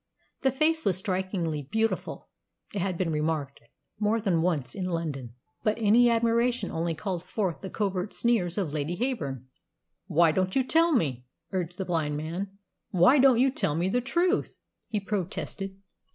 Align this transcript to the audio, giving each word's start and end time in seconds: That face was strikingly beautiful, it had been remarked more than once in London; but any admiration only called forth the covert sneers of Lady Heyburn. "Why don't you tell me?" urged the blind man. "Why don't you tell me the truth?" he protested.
That 0.41 0.55
face 0.57 0.83
was 0.83 0.97
strikingly 0.97 1.61
beautiful, 1.61 2.29
it 2.73 2.79
had 2.81 2.97
been 2.97 3.11
remarked 3.11 3.59
more 3.99 4.19
than 4.19 4.41
once 4.41 4.73
in 4.73 4.85
London; 4.85 5.35
but 5.61 5.79
any 5.79 6.09
admiration 6.09 6.71
only 6.71 6.95
called 6.95 7.23
forth 7.23 7.61
the 7.61 7.69
covert 7.69 8.11
sneers 8.11 8.57
of 8.57 8.73
Lady 8.73 8.95
Heyburn. 8.97 9.43
"Why 10.07 10.31
don't 10.31 10.55
you 10.55 10.63
tell 10.63 10.91
me?" 10.91 11.27
urged 11.51 11.77
the 11.77 11.85
blind 11.85 12.17
man. 12.17 12.57
"Why 12.89 13.19
don't 13.19 13.37
you 13.37 13.51
tell 13.51 13.75
me 13.75 13.89
the 13.89 14.01
truth?" 14.01 14.57
he 14.87 14.99
protested. 14.99 15.77